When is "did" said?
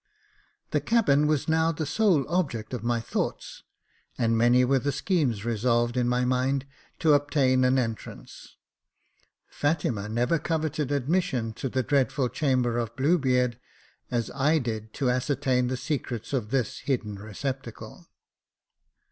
14.57-14.91